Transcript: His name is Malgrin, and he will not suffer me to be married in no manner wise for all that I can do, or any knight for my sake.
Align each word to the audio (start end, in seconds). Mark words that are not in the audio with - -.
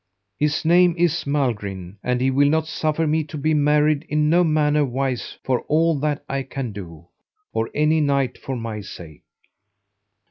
His 0.39 0.65
name 0.65 0.95
is 0.97 1.25
Malgrin, 1.25 1.97
and 2.01 2.21
he 2.21 2.31
will 2.31 2.49
not 2.49 2.65
suffer 2.65 3.05
me 3.05 3.23
to 3.25 3.37
be 3.37 3.53
married 3.53 4.03
in 4.09 4.31
no 4.31 4.43
manner 4.43 4.83
wise 4.83 5.37
for 5.43 5.61
all 5.67 5.93
that 5.99 6.25
I 6.27 6.41
can 6.41 6.71
do, 6.71 7.07
or 7.53 7.69
any 7.75 8.01
knight 8.01 8.39
for 8.39 8.55
my 8.55 8.81
sake. 8.81 9.21